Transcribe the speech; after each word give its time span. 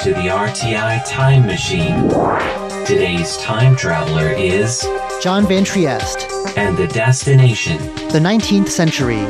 to 0.00 0.14
the 0.14 0.28
RTI 0.28 1.04
Time 1.04 1.44
Machine. 1.44 2.08
Today's 2.86 3.36
time 3.36 3.76
traveler 3.76 4.28
is 4.30 4.88
John 5.20 5.46
Van 5.46 5.62
Trieste, 5.62 6.26
and 6.56 6.74
the 6.74 6.86
destination. 6.86 7.76
the 8.08 8.18
19th 8.18 8.70
century. 8.70 9.20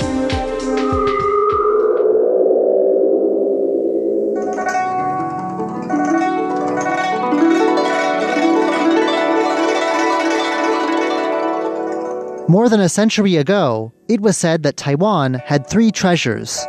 More 12.48 12.68
than 12.68 12.78
a 12.78 12.88
century 12.88 13.34
ago, 13.34 13.92
it 14.08 14.21
was 14.21 14.37
said 14.37 14.62
that 14.62 14.76
Taiwan 14.76 15.34
had 15.34 15.66
three 15.66 15.90
treasures. 15.90 16.64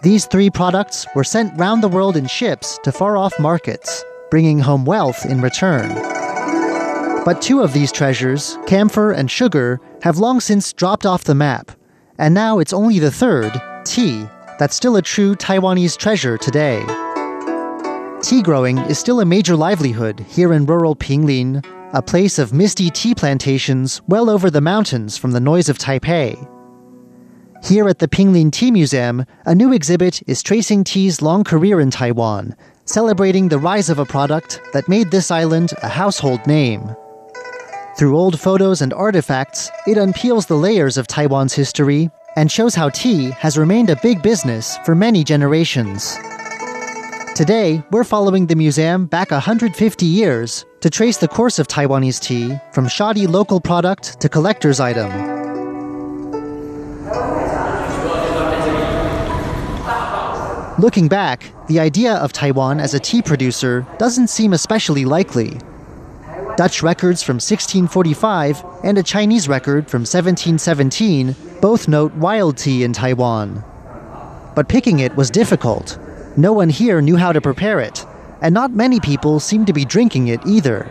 These 0.00 0.26
three 0.26 0.48
products 0.48 1.06
were 1.16 1.24
sent 1.24 1.58
round 1.58 1.82
the 1.82 1.88
world 1.88 2.16
in 2.16 2.28
ships 2.28 2.78
to 2.84 2.92
far 2.92 3.16
off 3.16 3.36
markets, 3.40 4.04
bringing 4.30 4.60
home 4.60 4.84
wealth 4.84 5.26
in 5.26 5.40
return. 5.40 5.92
But 7.24 7.42
two 7.42 7.62
of 7.62 7.72
these 7.72 7.90
treasures, 7.90 8.56
camphor 8.68 9.10
and 9.10 9.28
sugar, 9.28 9.80
have 10.02 10.18
long 10.18 10.38
since 10.38 10.72
dropped 10.72 11.04
off 11.04 11.24
the 11.24 11.34
map, 11.34 11.72
and 12.16 12.32
now 12.32 12.60
it's 12.60 12.72
only 12.72 13.00
the 13.00 13.10
third, 13.10 13.60
tea, 13.84 14.24
that's 14.60 14.76
still 14.76 14.96
a 14.96 15.02
true 15.02 15.34
Taiwanese 15.34 15.96
treasure 15.96 16.38
today. 16.38 16.80
Tea 18.22 18.40
growing 18.40 18.78
is 18.78 19.00
still 19.00 19.20
a 19.20 19.24
major 19.24 19.56
livelihood 19.56 20.20
here 20.20 20.52
in 20.52 20.64
rural 20.64 20.94
Pinglin, 20.94 21.64
a 21.92 22.02
place 22.02 22.38
of 22.38 22.52
misty 22.52 22.88
tea 22.88 23.16
plantations 23.16 24.00
well 24.06 24.30
over 24.30 24.48
the 24.48 24.60
mountains 24.60 25.16
from 25.16 25.32
the 25.32 25.40
noise 25.40 25.68
of 25.68 25.76
Taipei. 25.76 26.36
Here 27.62 27.88
at 27.88 27.98
the 27.98 28.08
Pinglin 28.08 28.52
Tea 28.52 28.70
Museum, 28.70 29.26
a 29.44 29.54
new 29.54 29.72
exhibit 29.72 30.22
is 30.28 30.42
tracing 30.42 30.84
tea's 30.84 31.20
long 31.20 31.44
career 31.44 31.80
in 31.80 31.90
Taiwan, 31.90 32.54
celebrating 32.84 33.48
the 33.48 33.58
rise 33.58 33.90
of 33.90 33.98
a 33.98 34.06
product 34.06 34.60
that 34.72 34.88
made 34.88 35.10
this 35.10 35.30
island 35.30 35.72
a 35.82 35.88
household 35.88 36.46
name. 36.46 36.94
Through 37.98 38.16
old 38.16 38.38
photos 38.38 38.80
and 38.80 38.94
artifacts, 38.94 39.70
it 39.86 39.98
unpeels 39.98 40.46
the 40.46 40.56
layers 40.56 40.96
of 40.96 41.08
Taiwan's 41.08 41.52
history 41.52 42.10
and 42.36 42.50
shows 42.50 42.74
how 42.74 42.90
tea 42.90 43.30
has 43.32 43.58
remained 43.58 43.90
a 43.90 44.00
big 44.02 44.22
business 44.22 44.78
for 44.84 44.94
many 44.94 45.24
generations. 45.24 46.16
Today, 47.34 47.82
we're 47.90 48.04
following 48.04 48.46
the 48.46 48.56
museum 48.56 49.06
back 49.06 49.30
150 49.32 50.06
years 50.06 50.64
to 50.80 50.88
trace 50.88 51.18
the 51.18 51.28
course 51.28 51.58
of 51.58 51.66
Taiwanese 51.66 52.20
tea 52.20 52.56
from 52.72 52.88
shoddy 52.88 53.26
local 53.26 53.60
product 53.60 54.20
to 54.20 54.28
collector's 54.28 54.80
item. 54.80 55.47
Looking 60.78 61.08
back, 61.08 61.52
the 61.66 61.80
idea 61.80 62.14
of 62.14 62.32
Taiwan 62.32 62.78
as 62.78 62.94
a 62.94 63.00
tea 63.00 63.20
producer 63.20 63.84
doesn't 63.98 64.28
seem 64.28 64.52
especially 64.52 65.04
likely. 65.04 65.58
Dutch 66.56 66.84
records 66.84 67.20
from 67.20 67.34
1645 67.34 68.62
and 68.84 68.96
a 68.96 69.02
Chinese 69.02 69.48
record 69.48 69.90
from 69.90 70.02
1717 70.02 71.34
both 71.60 71.88
note 71.88 72.12
wild 72.14 72.58
tea 72.58 72.84
in 72.84 72.92
Taiwan. 72.92 73.64
But 74.54 74.68
picking 74.68 75.00
it 75.00 75.16
was 75.16 75.30
difficult. 75.30 75.98
No 76.36 76.52
one 76.52 76.68
here 76.68 77.00
knew 77.00 77.16
how 77.16 77.32
to 77.32 77.40
prepare 77.40 77.80
it, 77.80 78.06
and 78.40 78.54
not 78.54 78.70
many 78.70 79.00
people 79.00 79.40
seemed 79.40 79.66
to 79.66 79.72
be 79.72 79.84
drinking 79.84 80.28
it 80.28 80.46
either. 80.46 80.88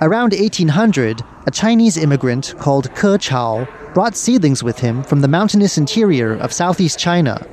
Around 0.00 0.34
1800, 0.34 1.20
a 1.46 1.50
Chinese 1.50 1.96
immigrant 1.96 2.54
called 2.60 2.94
Ke 2.94 3.20
Chao 3.20 3.66
brought 3.92 4.14
seedlings 4.14 4.62
with 4.62 4.78
him 4.78 5.02
from 5.02 5.20
the 5.20 5.28
mountainous 5.28 5.78
interior 5.78 6.34
of 6.36 6.52
southeast 6.52 6.98
China, 6.98 7.44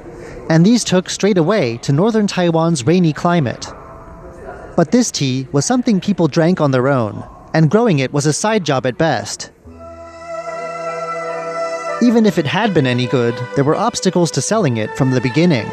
and 0.49 0.65
these 0.65 0.83
took 0.83 1.09
straight 1.09 1.37
away 1.37 1.77
to 1.77 1.93
northern 1.93 2.27
Taiwan's 2.27 2.85
rainy 2.85 3.13
climate. 3.13 3.67
But 4.75 4.91
this 4.91 5.11
tea 5.11 5.47
was 5.51 5.65
something 5.65 5.99
people 5.99 6.27
drank 6.27 6.59
on 6.59 6.71
their 6.71 6.87
own, 6.87 7.23
and 7.53 7.69
growing 7.69 7.99
it 7.99 8.11
was 8.11 8.25
a 8.25 8.33
side 8.33 8.65
job 8.65 8.85
at 8.85 8.97
best. 8.97 9.51
Even 12.01 12.25
if 12.25 12.37
it 12.37 12.45
had 12.45 12.73
been 12.73 12.87
any 12.87 13.05
good, 13.07 13.35
there 13.55 13.65
were 13.65 13.75
obstacles 13.75 14.31
to 14.31 14.41
selling 14.41 14.77
it 14.77 14.95
from 14.97 15.11
the 15.11 15.21
beginning. 15.21 15.67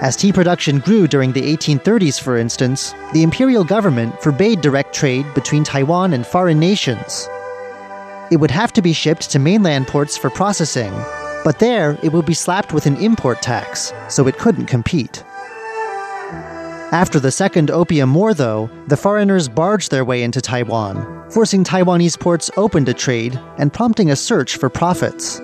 As 0.00 0.16
tea 0.16 0.32
production 0.32 0.80
grew 0.80 1.06
during 1.06 1.32
the 1.32 1.42
1830s, 1.42 2.20
for 2.20 2.36
instance, 2.36 2.94
the 3.12 3.22
imperial 3.22 3.64
government 3.64 4.20
forbade 4.20 4.60
direct 4.60 4.94
trade 4.94 5.26
between 5.34 5.62
Taiwan 5.62 6.14
and 6.14 6.26
foreign 6.26 6.58
nations. 6.58 7.28
It 8.30 8.38
would 8.38 8.50
have 8.50 8.72
to 8.72 8.82
be 8.82 8.92
shipped 8.92 9.30
to 9.30 9.38
mainland 9.38 9.86
ports 9.86 10.16
for 10.16 10.30
processing, 10.30 10.92
but 11.44 11.58
there 11.58 11.98
it 12.02 12.12
would 12.12 12.26
be 12.26 12.34
slapped 12.34 12.72
with 12.72 12.86
an 12.86 12.96
import 12.96 13.42
tax, 13.42 13.92
so 14.08 14.26
it 14.26 14.38
couldn't 14.38 14.66
compete. 14.66 15.22
After 16.90 17.20
the 17.20 17.30
Second 17.30 17.70
Opium 17.70 18.14
War, 18.14 18.34
though, 18.34 18.70
the 18.86 18.96
foreigners 18.96 19.48
barged 19.48 19.90
their 19.90 20.04
way 20.04 20.22
into 20.22 20.40
Taiwan, 20.40 21.28
forcing 21.30 21.64
Taiwanese 21.64 22.18
ports 22.18 22.50
open 22.56 22.84
to 22.84 22.94
trade 22.94 23.38
and 23.58 23.72
prompting 23.72 24.10
a 24.10 24.16
search 24.16 24.56
for 24.56 24.70
profits. 24.70 25.40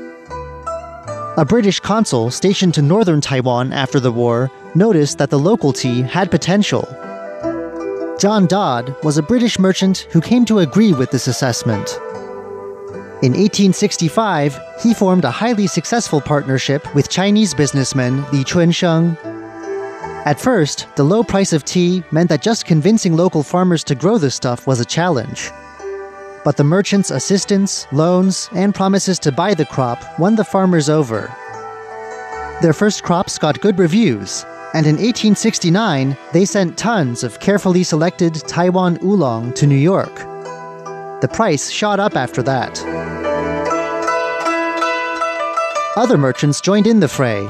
A 1.36 1.44
British 1.46 1.80
consul 1.80 2.30
stationed 2.30 2.74
to 2.74 2.82
northern 2.82 3.20
Taiwan 3.20 3.72
after 3.72 3.98
the 3.98 4.12
war 4.12 4.50
noticed 4.74 5.18
that 5.18 5.30
the 5.30 5.38
local 5.38 5.72
tea 5.72 6.02
had 6.02 6.30
potential. 6.30 6.88
John 8.20 8.46
Dodd 8.46 8.94
was 9.02 9.18
a 9.18 9.22
British 9.22 9.58
merchant 9.58 10.06
who 10.12 10.20
came 10.20 10.44
to 10.44 10.58
agree 10.58 10.92
with 10.92 11.10
this 11.10 11.26
assessment. 11.26 11.98
In 13.22 13.32
1865, 13.32 14.58
he 14.82 14.94
formed 14.94 15.26
a 15.26 15.30
highly 15.30 15.66
successful 15.66 16.22
partnership 16.22 16.94
with 16.94 17.10
Chinese 17.10 17.52
businessman 17.52 18.22
Li 18.32 18.42
Chunsheng. 18.42 19.14
At 20.24 20.40
first, 20.40 20.86
the 20.96 21.04
low 21.04 21.22
price 21.22 21.52
of 21.52 21.66
tea 21.66 22.02
meant 22.12 22.30
that 22.30 22.40
just 22.40 22.64
convincing 22.64 23.18
local 23.18 23.42
farmers 23.42 23.84
to 23.84 23.94
grow 23.94 24.16
the 24.16 24.30
stuff 24.30 24.66
was 24.66 24.80
a 24.80 24.86
challenge. 24.86 25.50
But 26.46 26.56
the 26.56 26.64
merchant's 26.64 27.10
assistance, 27.10 27.86
loans, 27.92 28.48
and 28.52 28.74
promises 28.74 29.18
to 29.18 29.32
buy 29.32 29.52
the 29.52 29.66
crop 29.66 30.02
won 30.18 30.34
the 30.34 30.44
farmers 30.44 30.88
over. 30.88 31.30
Their 32.62 32.72
first 32.72 33.02
crops 33.02 33.36
got 33.36 33.60
good 33.60 33.78
reviews, 33.78 34.46
and 34.72 34.86
in 34.86 34.96
1869, 34.96 36.16
they 36.32 36.46
sent 36.46 36.78
tons 36.78 37.22
of 37.22 37.38
carefully 37.38 37.82
selected 37.82 38.34
Taiwan 38.48 38.98
oolong 39.04 39.52
to 39.52 39.66
New 39.66 39.76
York. 39.76 40.14
The 41.20 41.28
price 41.30 41.70
shot 41.70 42.00
up 42.00 42.16
after 42.16 42.42
that. 42.44 43.09
Other 45.96 46.16
merchants 46.16 46.60
joined 46.60 46.86
in 46.86 47.00
the 47.00 47.08
fray, 47.08 47.48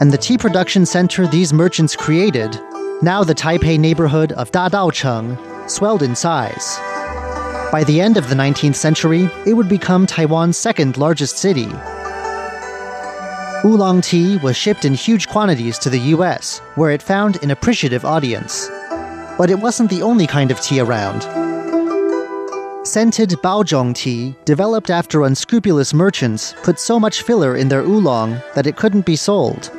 and 0.00 0.10
the 0.10 0.16
tea 0.16 0.38
production 0.38 0.86
center 0.86 1.26
these 1.26 1.52
merchants 1.52 1.94
created, 1.94 2.58
now 3.02 3.22
the 3.22 3.34
Taipei 3.34 3.78
neighborhood 3.78 4.32
of 4.32 4.50
Dadaocheng, 4.50 5.68
swelled 5.68 6.02
in 6.02 6.16
size. 6.16 6.78
By 7.70 7.84
the 7.86 8.00
end 8.00 8.16
of 8.16 8.30
the 8.30 8.34
19th 8.34 8.76
century, 8.76 9.28
it 9.46 9.52
would 9.52 9.68
become 9.68 10.06
Taiwan's 10.06 10.56
second 10.56 10.96
largest 10.96 11.36
city. 11.36 11.68
Oolong 13.66 14.00
tea 14.00 14.38
was 14.38 14.56
shipped 14.56 14.86
in 14.86 14.94
huge 14.94 15.28
quantities 15.28 15.78
to 15.80 15.90
the 15.90 16.00
US, 16.16 16.60
where 16.76 16.90
it 16.90 17.02
found 17.02 17.42
an 17.42 17.50
appreciative 17.50 18.06
audience. 18.06 18.70
But 19.36 19.50
it 19.50 19.58
wasn't 19.60 19.90
the 19.90 20.00
only 20.00 20.26
kind 20.26 20.50
of 20.50 20.58
tea 20.62 20.80
around. 20.80 21.47
Scented 22.84 23.30
Baozhong 23.42 23.92
tea, 23.92 24.36
developed 24.44 24.88
after 24.88 25.24
unscrupulous 25.24 25.92
merchants 25.92 26.54
put 26.62 26.78
so 26.78 26.98
much 26.98 27.22
filler 27.22 27.56
in 27.56 27.68
their 27.68 27.82
oolong 27.82 28.40
that 28.54 28.66
it 28.66 28.76
couldn't 28.76 29.04
be 29.04 29.16
sold. 29.16 29.70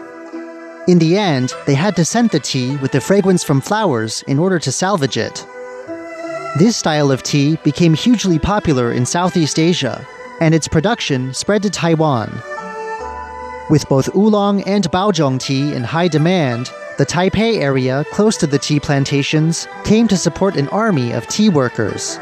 In 0.88 1.00
the 1.00 1.18
end, 1.18 1.54
they 1.66 1.76
had 1.76 1.96
to 1.96 2.06
scent 2.06 2.32
the 2.32 2.40
tea 2.40 2.76
with 2.78 2.92
the 2.92 3.00
fragrance 3.00 3.44
from 3.44 3.62
flowers 3.62 4.24
in 4.28 4.38
order 4.38 4.60
to 4.60 4.72
salvage 4.72 5.18
it. 5.18 5.46
This 6.58 6.76
style 6.76 7.10
of 7.10 7.24
tea 7.24 7.58
became 7.64 7.94
hugely 7.94 8.38
popular 8.38 8.92
in 8.92 9.06
Southeast 9.06 9.60
Asia, 9.60 10.06
and 10.42 10.54
its 10.54 10.68
production 10.68 11.34
spread 11.34 11.64
to 11.64 11.70
Taiwan. 11.70 12.30
With 13.70 13.88
both 13.88 14.14
oolong 14.16 14.62
and 14.64 14.90
baozhong 14.92 15.40
tea 15.40 15.74
in 15.74 15.84
high 15.84 16.10
demand, 16.10 16.70
the 16.98 17.06
Taipei 17.06 17.60
area 17.60 18.04
close 18.12 18.36
to 18.38 18.48
the 18.48 18.60
tea 18.60 18.80
plantations 18.80 19.70
came 19.86 20.08
to 20.10 20.18
support 20.18 20.58
an 20.58 20.68
army 20.68 21.14
of 21.14 21.28
tea 21.28 21.50
workers. 21.50 22.20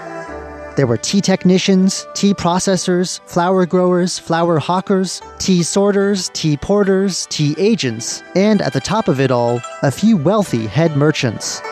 There 0.78 0.86
were 0.86 0.98
tea 0.98 1.22
technicians, 1.22 2.06
tea 2.14 2.36
processors, 2.36 3.20
flower 3.26 3.66
growers, 3.66 4.20
flower 4.20 4.60
hawkers, 4.60 5.24
tea 5.40 5.64
sorters, 5.64 6.30
tea 6.36 6.56
porters, 6.56 7.26
tea 7.32 7.56
agents, 7.58 8.22
and 8.36 8.62
at 8.62 8.74
the 8.74 8.80
top 8.80 9.08
of 9.08 9.20
it 9.20 9.32
all, 9.32 9.60
a 9.82 9.90
few 9.90 10.18
wealthy 10.18 10.68
head 10.68 10.96
merchants. 10.96 11.64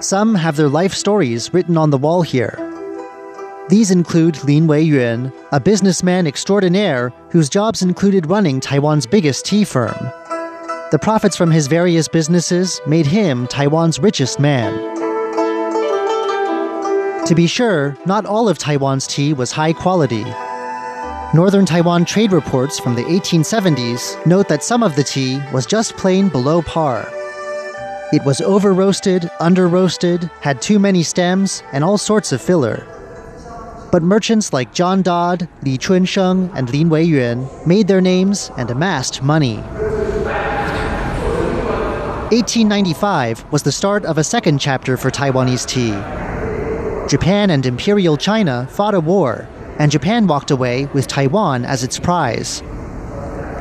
Some 0.00 0.34
have 0.34 0.56
their 0.56 0.68
life 0.68 0.92
stories 0.92 1.54
written 1.54 1.78
on 1.78 1.88
the 1.88 1.96
wall 1.96 2.20
here. 2.20 2.58
These 3.70 3.90
include 3.90 4.44
Lin 4.44 4.66
Weiyuan, 4.66 5.32
a 5.52 5.58
businessman 5.58 6.26
extraordinaire 6.26 7.10
whose 7.30 7.48
jobs 7.48 7.80
included 7.80 8.26
running 8.26 8.60
Taiwan's 8.60 9.06
biggest 9.06 9.46
tea 9.46 9.64
firm. 9.64 9.96
The 10.90 10.98
profits 11.00 11.38
from 11.38 11.50
his 11.50 11.68
various 11.68 12.06
businesses 12.06 12.82
made 12.86 13.06
him 13.06 13.46
Taiwan's 13.46 13.98
richest 13.98 14.38
man. 14.38 15.03
To 17.26 17.34
be 17.34 17.46
sure, 17.46 17.96
not 18.04 18.26
all 18.26 18.50
of 18.50 18.58
Taiwan's 18.58 19.06
tea 19.06 19.32
was 19.32 19.50
high 19.50 19.72
quality. 19.72 20.24
Northern 21.32 21.64
Taiwan 21.64 22.04
trade 22.04 22.32
reports 22.32 22.78
from 22.78 22.94
the 22.94 23.04
1870s 23.04 24.26
note 24.26 24.46
that 24.48 24.62
some 24.62 24.82
of 24.82 24.94
the 24.94 25.04
tea 25.04 25.40
was 25.50 25.64
just 25.64 25.96
plain 25.96 26.28
below 26.28 26.60
par. 26.60 27.08
It 28.12 28.22
was 28.26 28.42
over 28.42 28.74
roasted, 28.74 29.30
under 29.40 29.68
roasted, 29.68 30.30
had 30.42 30.60
too 30.60 30.78
many 30.78 31.02
stems, 31.02 31.62
and 31.72 31.82
all 31.82 31.96
sorts 31.96 32.30
of 32.30 32.42
filler. 32.42 32.86
But 33.90 34.02
merchants 34.02 34.52
like 34.52 34.74
John 34.74 35.00
Dodd, 35.00 35.48
Li 35.62 35.78
Chunsheng, 35.78 36.50
and 36.54 36.68
Lin 36.68 36.90
Weiyuan 36.90 37.66
made 37.66 37.88
their 37.88 38.02
names 38.02 38.50
and 38.58 38.70
amassed 38.70 39.22
money. 39.22 39.56
1895 42.30 43.50
was 43.50 43.62
the 43.62 43.72
start 43.72 44.04
of 44.04 44.18
a 44.18 44.24
second 44.24 44.58
chapter 44.58 44.98
for 44.98 45.10
Taiwanese 45.10 45.66
tea. 45.66 46.23
Japan 47.08 47.50
and 47.50 47.66
Imperial 47.66 48.16
China 48.16 48.66
fought 48.70 48.94
a 48.94 49.00
war, 49.00 49.46
and 49.78 49.92
Japan 49.92 50.26
walked 50.26 50.50
away 50.50 50.86
with 50.86 51.06
Taiwan 51.06 51.64
as 51.64 51.84
its 51.84 51.98
prize. 51.98 52.62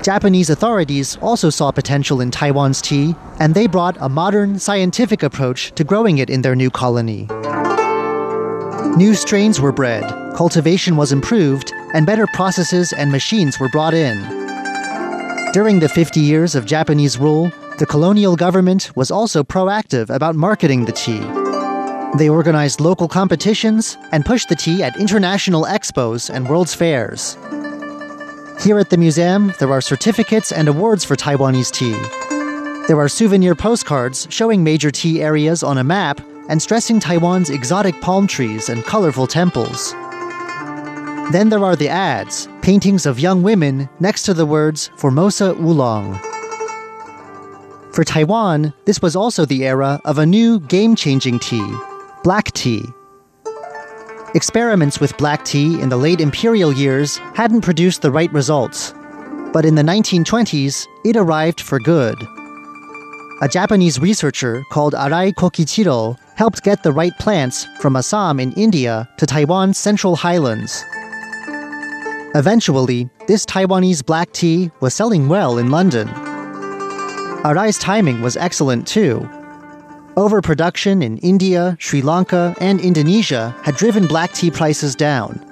Japanese 0.01 0.49
authorities 0.49 1.17
also 1.21 1.49
saw 1.49 1.69
potential 1.69 2.21
in 2.21 2.31
Taiwan's 2.31 2.81
tea, 2.81 3.15
and 3.39 3.53
they 3.53 3.67
brought 3.67 3.97
a 3.99 4.07
modern, 4.07 4.59
scientific 4.59 5.23
approach 5.23 5.73
to 5.73 5.83
growing 5.83 6.19
it 6.19 6.29
in 6.29 6.41
their 6.41 6.55
new 6.55 6.69
colony. 6.69 7.27
New 8.95 9.13
strains 9.13 9.59
were 9.59 9.71
bred, 9.71 10.03
cultivation 10.35 10.95
was 10.95 11.11
improved, 11.11 11.73
and 11.93 12.05
better 12.05 12.27
processes 12.27 12.93
and 12.93 13.11
machines 13.11 13.59
were 13.59 13.69
brought 13.69 13.93
in. 13.93 14.17
During 15.51 15.79
the 15.79 15.89
50 15.89 16.19
years 16.19 16.55
of 16.55 16.65
Japanese 16.65 17.17
rule, 17.17 17.51
the 17.77 17.85
colonial 17.85 18.35
government 18.35 18.91
was 18.95 19.11
also 19.11 19.43
proactive 19.43 20.09
about 20.09 20.35
marketing 20.35 20.85
the 20.85 20.91
tea. 20.91 21.42
They 22.15 22.29
organized 22.29 22.79
local 22.79 23.07
competitions 23.07 23.97
and 24.11 24.23
pushed 24.23 24.47
the 24.47 24.55
tea 24.55 24.83
at 24.83 24.99
international 24.99 25.63
expos 25.63 26.29
and 26.29 26.47
world's 26.47 26.75
fairs. 26.75 27.35
Here 28.63 28.77
at 28.77 28.91
the 28.91 28.97
museum, 28.97 29.51
there 29.59 29.71
are 29.71 29.81
certificates 29.81 30.51
and 30.51 30.67
awards 30.67 31.03
for 31.03 31.15
Taiwanese 31.15 31.71
tea. 31.71 31.97
There 32.87 32.99
are 32.99 33.09
souvenir 33.09 33.55
postcards 33.55 34.27
showing 34.29 34.63
major 34.63 34.91
tea 34.91 35.23
areas 35.23 35.63
on 35.63 35.79
a 35.79 35.83
map 35.83 36.21
and 36.49 36.61
stressing 36.61 36.99
Taiwan's 36.99 37.49
exotic 37.49 37.99
palm 37.99 38.27
trees 38.27 38.69
and 38.69 38.83
colorful 38.85 39.25
temples. 39.25 39.93
Then 41.31 41.49
there 41.49 41.63
are 41.65 41.75
the 41.75 41.89
ads, 41.89 42.47
paintings 42.61 43.07
of 43.07 43.19
young 43.19 43.41
women 43.41 43.89
next 43.99 44.23
to 44.23 44.35
the 44.35 44.45
words 44.45 44.91
Formosa 44.97 45.55
Oolong. 45.55 46.19
For 47.91 48.03
Taiwan, 48.03 48.73
this 48.85 49.01
was 49.01 49.15
also 49.15 49.45
the 49.45 49.65
era 49.65 49.99
of 50.05 50.19
a 50.19 50.25
new 50.25 50.59
game 50.59 50.95
changing 50.95 51.39
tea, 51.39 51.75
black 52.23 52.53
tea. 52.53 52.85
Experiments 54.33 55.01
with 55.01 55.17
black 55.17 55.43
tea 55.43 55.79
in 55.81 55.89
the 55.89 55.97
late 55.97 56.21
imperial 56.21 56.71
years 56.71 57.17
hadn't 57.35 57.61
produced 57.61 58.01
the 58.01 58.11
right 58.11 58.31
results, 58.31 58.93
but 59.51 59.65
in 59.65 59.75
the 59.75 59.81
1920s, 59.81 60.87
it 61.03 61.17
arrived 61.17 61.59
for 61.59 61.79
good. 61.79 62.15
A 63.41 63.47
Japanese 63.49 63.99
researcher 63.99 64.63
called 64.71 64.93
Arai 64.93 65.33
Kokichiro 65.33 66.17
helped 66.35 66.63
get 66.63 66.81
the 66.81 66.93
right 66.93 67.11
plants 67.19 67.67
from 67.81 67.97
Assam 67.97 68.39
in 68.39 68.53
India 68.53 69.07
to 69.17 69.25
Taiwan's 69.25 69.77
central 69.77 70.15
highlands. 70.15 70.81
Eventually, 72.35 73.09
this 73.27 73.45
Taiwanese 73.45 74.03
black 74.03 74.31
tea 74.31 74.71
was 74.79 74.93
selling 74.93 75.27
well 75.27 75.57
in 75.57 75.71
London. 75.71 76.07
Arai's 77.43 77.77
timing 77.77 78.21
was 78.21 78.37
excellent 78.37 78.87
too, 78.87 79.29
Overproduction 80.15 81.01
in 81.01 81.17
India, 81.19 81.75
Sri 81.79 82.03
Lanka, 82.03 82.55
and 82.61 82.79
Indonesia 82.79 83.55
had 83.63 83.75
driven 83.75 84.05
black 84.05 84.31
tea 84.31 84.51
prices 84.51 84.93
down. 84.93 85.43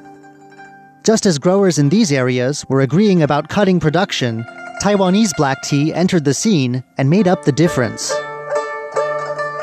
Just 1.04 1.26
as 1.26 1.40
growers 1.40 1.80
in 1.80 1.90
these 1.90 2.12
areas 2.12 2.64
were 2.70 2.82
agreeing 2.82 3.24
about 3.24 3.50
cutting 3.50 3.80
production, 3.80 4.46
Taiwanese 4.80 5.36
black 5.36 5.64
tea 5.64 5.92
entered 5.92 6.26
the 6.26 6.36
scene 6.36 6.84
and 7.00 7.10
made 7.10 7.28
up 7.28 7.44
the 7.44 7.52
difference. 7.52 8.12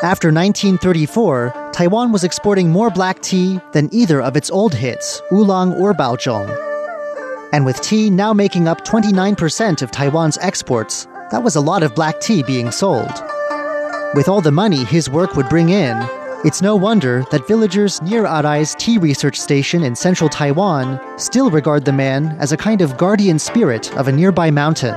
After 0.03 0.33
1934, 0.33 1.71
Taiwan 1.73 2.11
was 2.11 2.25
exporting 2.25 2.69
more 2.69 2.91
black 2.91 3.23
tea 3.23 3.61
than 3.73 3.89
either 3.95 4.21
of 4.21 4.37
its 4.37 4.51
old 4.51 4.75
hits, 4.75 5.23
oolong 5.33 5.75
or 5.75 5.95
baozhong. 5.95 6.51
And 7.53 7.65
with 7.65 7.81
tea 7.83 8.11
now 8.11 8.33
making 8.33 8.67
up 8.67 8.85
29% 8.85 9.81
of 9.81 9.93
Taiwan's 9.93 10.39
exports, 10.39 11.07
that 11.31 11.45
was 11.45 11.55
a 11.55 11.61
lot 11.61 11.85
of 11.85 11.95
black 11.95 12.21
tea 12.21 12.43
being 12.43 12.73
sold. 12.73 13.13
With 14.15 14.27
all 14.27 14.41
the 14.41 14.51
money 14.51 14.85
his 14.85 15.11
work 15.11 15.37
would 15.37 15.51
bring 15.51 15.69
in, 15.69 15.95
it's 16.43 16.63
no 16.63 16.75
wonder 16.75 17.27
that 17.31 17.47
villagers 17.47 18.01
near 18.01 18.25
Arai's 18.25 18.75
tea 18.77 18.97
research 18.97 19.39
station 19.39 19.83
in 19.83 19.95
central 19.95 20.31
Taiwan 20.31 20.99
still 21.19 21.51
regard 21.51 21.85
the 21.85 21.93
man 21.93 22.35
as 22.41 22.51
a 22.51 22.57
kind 22.57 22.81
of 22.81 22.97
guardian 22.97 23.39
spirit 23.39 23.95
of 23.99 24.09
a 24.09 24.13
nearby 24.13 24.51
mountain. 24.51 24.95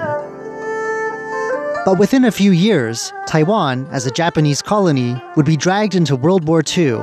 But 1.84 2.00
within 2.00 2.24
a 2.24 2.32
few 2.32 2.52
years, 2.52 3.12
Taiwan, 3.28 3.86
as 3.92 4.06
a 4.06 4.12
Japanese 4.12 4.62
colony, 4.62 5.22
would 5.36 5.46
be 5.46 5.58
dragged 5.58 5.96
into 5.96 6.16
World 6.16 6.48
War 6.48 6.64
II. 6.66 7.00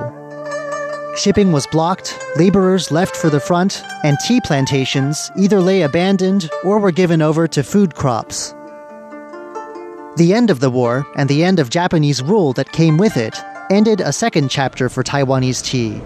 Shipping 1.14 1.52
was 1.52 1.66
blocked, 1.66 2.18
laborers 2.36 2.90
left 2.90 3.16
for 3.16 3.28
the 3.28 3.40
front, 3.40 3.84
and 4.02 4.16
tea 4.26 4.40
plantations 4.40 5.30
either 5.36 5.60
lay 5.60 5.82
abandoned 5.82 6.48
or 6.64 6.78
were 6.78 6.92
given 6.92 7.20
over 7.20 7.46
to 7.48 7.62
food 7.62 7.94
crops. 7.94 8.54
The 10.16 10.32
end 10.34 10.50
of 10.50 10.58
the 10.60 10.70
war 10.70 11.06
and 11.14 11.28
the 11.28 11.44
end 11.44 11.60
of 11.60 11.70
Japanese 11.70 12.22
rule 12.22 12.52
that 12.54 12.72
came 12.72 12.96
with 12.96 13.16
it 13.16 13.38
ended 13.70 14.00
a 14.00 14.12
second 14.12 14.48
chapter 14.48 14.88
for 14.88 15.04
Taiwanese 15.04 15.62
tea. 15.62 16.00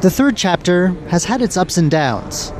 The 0.00 0.10
third 0.10 0.36
chapter 0.36 0.88
has 1.08 1.24
had 1.24 1.42
its 1.42 1.56
ups 1.56 1.76
and 1.78 1.90
downs. 1.90 2.50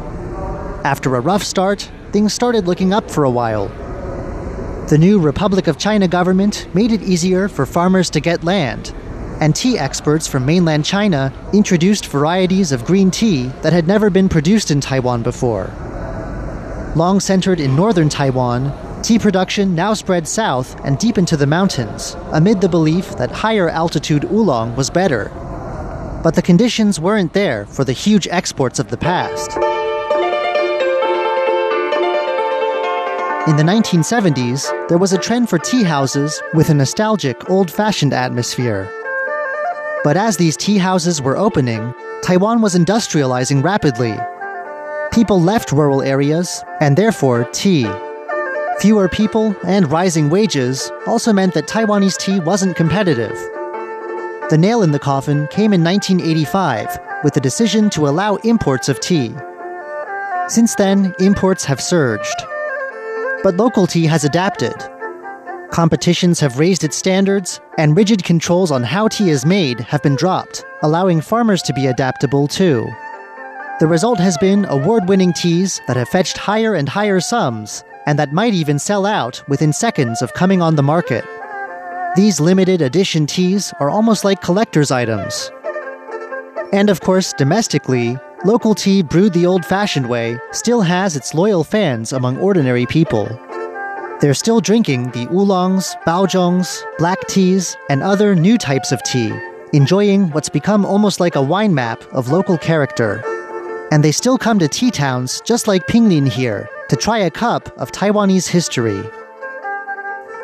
After 0.84 1.14
a 1.14 1.20
rough 1.20 1.44
start, 1.44 1.88
things 2.10 2.32
started 2.32 2.66
looking 2.66 2.92
up 2.92 3.10
for 3.10 3.24
a 3.24 3.30
while. 3.30 3.68
The 4.88 4.98
new 4.98 5.20
Republic 5.20 5.68
of 5.68 5.78
China 5.78 6.08
government 6.08 6.66
made 6.74 6.90
it 6.90 7.02
easier 7.02 7.48
for 7.48 7.66
farmers 7.66 8.10
to 8.10 8.20
get 8.20 8.42
land, 8.42 8.92
and 9.40 9.54
tea 9.54 9.78
experts 9.78 10.26
from 10.26 10.46
mainland 10.46 10.84
China 10.84 11.32
introduced 11.52 12.06
varieties 12.06 12.72
of 12.72 12.84
green 12.84 13.10
tea 13.10 13.48
that 13.62 13.72
had 13.72 13.86
never 13.86 14.10
been 14.10 14.28
produced 14.28 14.70
in 14.70 14.80
Taiwan 14.80 15.22
before. 15.22 15.70
Long 16.94 17.20
centered 17.20 17.58
in 17.58 17.74
northern 17.74 18.10
Taiwan, 18.10 18.70
tea 19.02 19.18
production 19.18 19.74
now 19.74 19.94
spread 19.94 20.28
south 20.28 20.78
and 20.84 20.98
deep 20.98 21.16
into 21.16 21.38
the 21.38 21.46
mountains, 21.46 22.14
amid 22.32 22.60
the 22.60 22.68
belief 22.68 23.16
that 23.16 23.30
higher 23.30 23.70
altitude 23.70 24.24
oolong 24.24 24.76
was 24.76 24.90
better. 24.90 25.30
But 26.22 26.34
the 26.34 26.42
conditions 26.42 27.00
weren't 27.00 27.32
there 27.32 27.64
for 27.64 27.82
the 27.82 27.94
huge 27.94 28.28
exports 28.28 28.78
of 28.78 28.88
the 28.88 28.98
past. 28.98 29.56
In 33.48 33.56
the 33.56 33.62
1970s, 33.62 34.88
there 34.88 34.98
was 34.98 35.14
a 35.14 35.18
trend 35.18 35.48
for 35.48 35.58
tea 35.58 35.84
houses 35.84 36.42
with 36.52 36.68
a 36.68 36.74
nostalgic, 36.74 37.48
old 37.48 37.70
fashioned 37.70 38.12
atmosphere. 38.12 38.86
But 40.04 40.18
as 40.18 40.36
these 40.36 40.58
tea 40.58 40.76
houses 40.76 41.22
were 41.22 41.38
opening, 41.38 41.94
Taiwan 42.22 42.60
was 42.60 42.74
industrializing 42.74 43.64
rapidly 43.64 44.14
people 45.12 45.40
left 45.40 45.72
rural 45.72 46.02
areas, 46.02 46.64
and 46.80 46.96
therefore 46.96 47.44
tea. 47.52 47.86
Fewer 48.80 49.08
people 49.08 49.54
and 49.64 49.90
rising 49.90 50.30
wages 50.30 50.90
also 51.06 51.32
meant 51.32 51.52
that 51.54 51.68
Taiwanese 51.68 52.16
tea 52.16 52.40
wasn't 52.40 52.76
competitive. 52.76 53.36
The 54.48 54.56
nail 54.58 54.82
in 54.82 54.90
the 54.90 54.98
coffin 54.98 55.46
came 55.48 55.72
in 55.72 55.84
1985 55.84 56.98
with 57.22 57.34
the 57.34 57.40
decision 57.40 57.90
to 57.90 58.08
allow 58.08 58.36
imports 58.36 58.88
of 58.88 59.00
tea. 59.00 59.34
Since 60.48 60.74
then, 60.76 61.14
imports 61.20 61.64
have 61.66 61.80
surged. 61.80 62.34
But 63.42 63.56
local 63.56 63.86
tea 63.86 64.06
has 64.06 64.24
adapted. 64.24 64.74
Competitions 65.70 66.40
have 66.40 66.58
raised 66.58 66.84
its 66.84 66.96
standards, 66.96 67.60
and 67.78 67.96
rigid 67.96 68.24
controls 68.24 68.70
on 68.70 68.82
how 68.82 69.08
tea 69.08 69.30
is 69.30 69.46
made 69.46 69.80
have 69.80 70.02
been 70.02 70.16
dropped, 70.16 70.64
allowing 70.82 71.20
farmers 71.20 71.62
to 71.62 71.72
be 71.72 71.86
adaptable 71.86 72.48
too. 72.48 72.90
The 73.82 73.88
result 73.88 74.20
has 74.20 74.38
been 74.38 74.64
award 74.66 75.08
winning 75.08 75.32
teas 75.32 75.80
that 75.88 75.96
have 75.96 76.08
fetched 76.08 76.38
higher 76.38 76.76
and 76.76 76.88
higher 76.88 77.18
sums, 77.18 77.82
and 78.06 78.16
that 78.16 78.32
might 78.32 78.54
even 78.54 78.78
sell 78.78 79.04
out 79.04 79.42
within 79.48 79.72
seconds 79.72 80.22
of 80.22 80.34
coming 80.34 80.62
on 80.62 80.76
the 80.76 80.84
market. 80.84 81.24
These 82.14 82.38
limited 82.38 82.80
edition 82.80 83.26
teas 83.26 83.74
are 83.80 83.90
almost 83.90 84.24
like 84.24 84.40
collector's 84.40 84.92
items. 84.92 85.50
And 86.72 86.90
of 86.90 87.00
course, 87.00 87.32
domestically, 87.32 88.16
local 88.44 88.76
tea 88.76 89.02
brewed 89.02 89.32
the 89.32 89.46
old 89.46 89.66
fashioned 89.66 90.08
way 90.08 90.38
still 90.52 90.82
has 90.82 91.16
its 91.16 91.34
loyal 91.34 91.64
fans 91.64 92.12
among 92.12 92.38
ordinary 92.38 92.86
people. 92.86 93.26
They're 94.20 94.32
still 94.32 94.60
drinking 94.60 95.10
the 95.10 95.26
oolongs, 95.26 95.96
baozhongs, 96.06 96.84
black 96.98 97.26
teas, 97.26 97.76
and 97.90 98.00
other 98.00 98.36
new 98.36 98.58
types 98.58 98.92
of 98.92 99.02
tea, 99.02 99.32
enjoying 99.72 100.30
what's 100.30 100.48
become 100.48 100.86
almost 100.86 101.18
like 101.18 101.34
a 101.34 101.42
wine 101.42 101.74
map 101.74 102.00
of 102.12 102.28
local 102.28 102.56
character 102.56 103.24
and 103.92 104.02
they 104.02 104.10
still 104.10 104.38
come 104.38 104.58
to 104.58 104.66
tea 104.66 104.90
towns 104.90 105.42
just 105.42 105.68
like 105.68 105.86
Pinglin 105.86 106.26
here 106.26 106.66
to 106.88 106.96
try 106.96 107.18
a 107.18 107.30
cup 107.30 107.68
of 107.78 107.92
Taiwanese 107.92 108.48
history. 108.48 108.98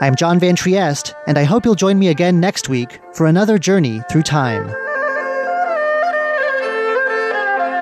I'm 0.02 0.14
John 0.14 0.38
Van 0.38 0.54
Trieste, 0.54 1.14
and 1.26 1.38
I 1.38 1.44
hope 1.44 1.64
you'll 1.64 1.74
join 1.74 1.98
me 1.98 2.08
again 2.08 2.40
next 2.40 2.68
week 2.68 3.00
for 3.14 3.26
another 3.26 3.58
journey 3.58 4.02
through 4.10 4.24
time. 4.24 4.68